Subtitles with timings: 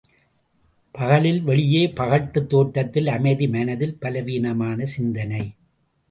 [0.95, 5.43] பகலில் வெளியே பகட்டு தோற்றத்தில் அமைதி மனதில் பலவீனமான சிந்தனை.